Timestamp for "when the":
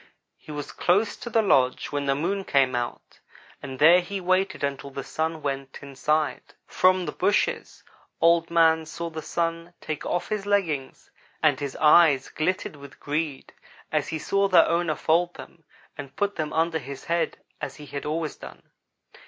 1.91-2.15